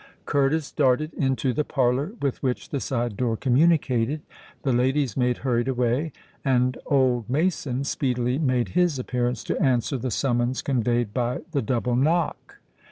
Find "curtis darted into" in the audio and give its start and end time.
0.25-1.53